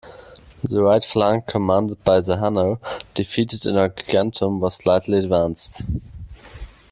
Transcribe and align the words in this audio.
The 0.63 0.81
right 0.81 1.05
flank 1.05 1.45
commanded 1.45 2.03
by 2.03 2.21
the 2.21 2.37
Hanno 2.37 2.79
defeated 3.13 3.67
in 3.67 3.75
Agrigentum 3.75 4.57
was 4.59 4.73
slightly 4.77 5.19
advanced. 5.19 5.83